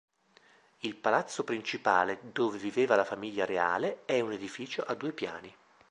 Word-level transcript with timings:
Il 0.79 0.95
palazzo 0.95 1.43
principale 1.43 2.21
dove 2.31 2.57
viveva 2.57 2.95
la 2.95 3.05
famiglia 3.05 3.45
reale 3.45 4.01
è 4.05 4.19
un 4.19 4.31
edificio 4.33 4.81
a 4.81 4.95
due 4.95 5.11
piani. 5.11 5.55